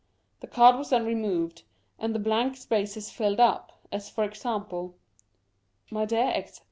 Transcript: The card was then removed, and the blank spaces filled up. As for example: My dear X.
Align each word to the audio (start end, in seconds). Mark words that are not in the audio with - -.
The 0.39 0.47
card 0.47 0.77
was 0.79 0.89
then 0.89 1.05
removed, 1.05 1.61
and 1.99 2.15
the 2.15 2.17
blank 2.17 2.57
spaces 2.57 3.11
filled 3.11 3.39
up. 3.39 3.71
As 3.91 4.09
for 4.09 4.23
example: 4.23 4.95
My 5.91 6.05
dear 6.05 6.29
X. 6.33 6.59